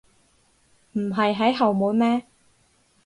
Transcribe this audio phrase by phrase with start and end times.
[0.93, 2.25] 唔係喺後門咩？